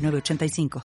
[0.00, 0.82] 985.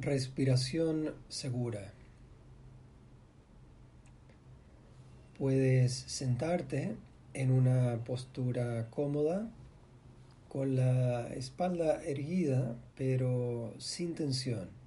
[0.00, 1.92] Respiración segura.
[5.38, 6.96] Puedes sentarte
[7.32, 9.48] en una postura cómoda
[10.48, 14.79] con la espalda erguida pero sin tensión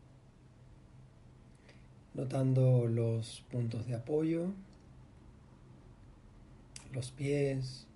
[2.13, 4.51] notando los puntos de apoyo,
[6.91, 7.87] los pies,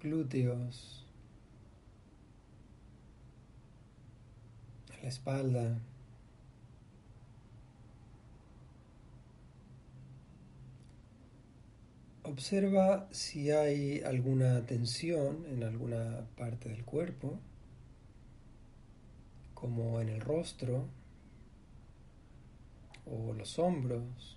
[0.00, 1.04] glúteos,
[5.02, 5.78] la espalda.
[12.24, 17.38] Observa si hay alguna tensión en alguna parte del cuerpo
[19.56, 20.84] como en el rostro
[23.06, 24.36] o los hombros.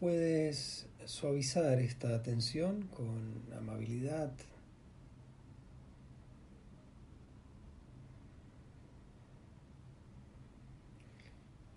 [0.00, 4.32] Puedes suavizar esta tensión con amabilidad.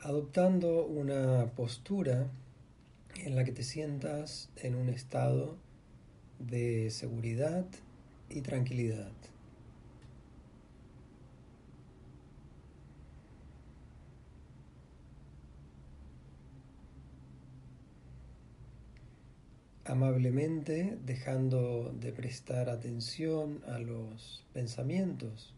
[0.08, 2.28] adoptando una postura
[3.26, 5.58] en la que te sientas en un estado
[6.40, 7.66] de seguridad
[8.30, 9.12] y tranquilidad.
[19.88, 25.54] Amablemente dejando de prestar atención a los pensamientos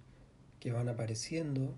[0.60, 1.74] que van apareciendo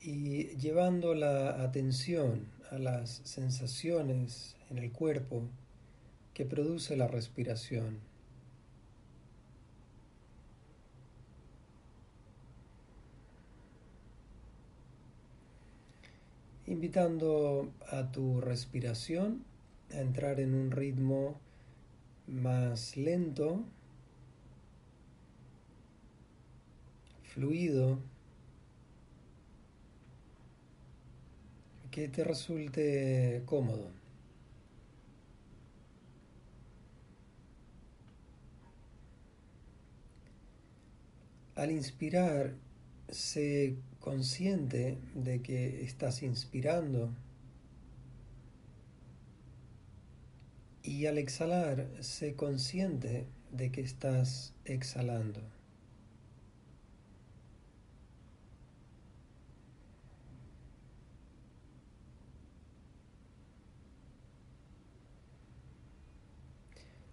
[0.00, 5.42] y llevando la atención a las sensaciones en el cuerpo
[6.32, 7.98] que produce la respiración.
[16.66, 19.44] Invitando a tu respiración
[19.92, 21.40] entrar en un ritmo
[22.26, 23.64] más lento,
[27.22, 27.98] fluido,
[31.90, 33.90] que te resulte cómodo.
[41.56, 42.54] Al inspirar,
[43.08, 47.10] sé consciente de que estás inspirando
[50.82, 55.40] Y al exhalar, sé consciente de que estás exhalando.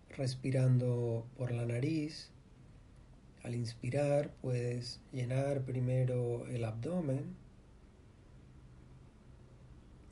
[0.10, 2.32] Respirando por la nariz,
[3.44, 7.36] al inspirar puedes llenar primero el abdomen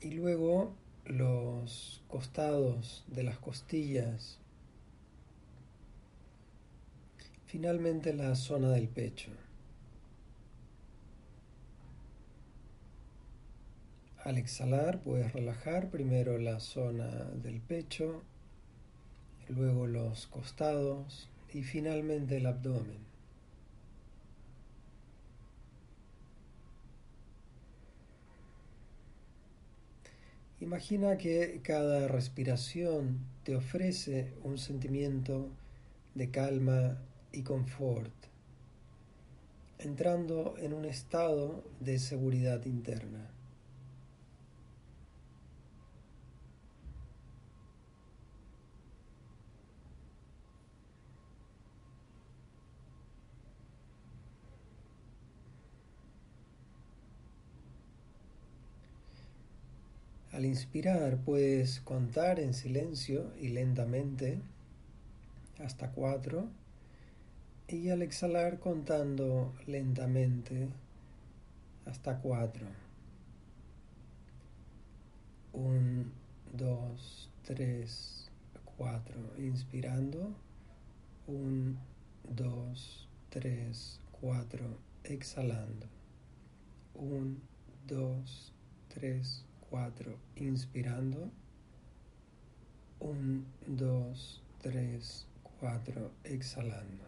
[0.00, 0.74] y luego
[1.08, 4.38] los costados de las costillas,
[7.46, 9.30] finalmente la zona del pecho.
[14.24, 18.24] Al exhalar puedes relajar primero la zona del pecho,
[19.48, 23.15] luego los costados y finalmente el abdomen.
[30.58, 35.50] Imagina que cada respiración te ofrece un sentimiento
[36.14, 36.96] de calma
[37.30, 38.14] y confort,
[39.78, 43.35] entrando en un estado de seguridad interna.
[60.36, 64.38] Al inspirar puedes contar en silencio y lentamente
[65.64, 66.46] hasta cuatro
[67.68, 70.68] y al exhalar contando lentamente
[71.86, 72.66] hasta cuatro.
[75.54, 76.12] Un,
[76.52, 78.30] dos, tres,
[78.76, 79.16] cuatro.
[79.38, 80.34] Inspirando.
[81.28, 81.78] 1,
[82.36, 85.86] 2, 3, 4, exhalando.
[86.94, 87.36] 1,
[87.88, 88.52] 2,
[88.88, 91.30] 3, 4, inspirando.
[93.00, 95.26] 1, 2, 3,
[95.60, 97.04] 4, exhalando.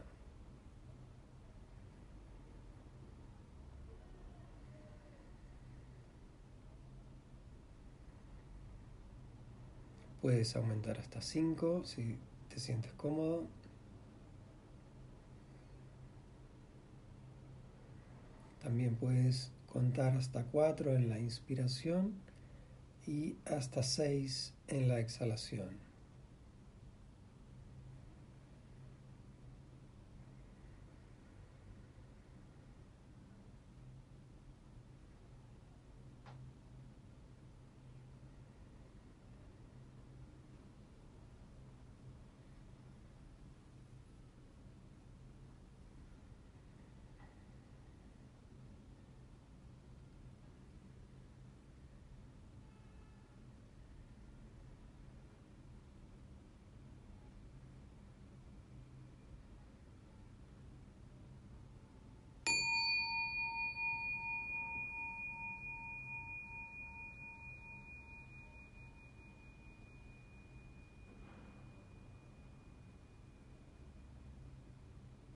[10.21, 12.19] Puedes aumentar hasta 5 si
[12.49, 13.47] te sientes cómodo.
[18.61, 22.28] También puedes contar hasta 4 en la inspiración
[23.09, 25.88] y hasta 6 en la exhalación.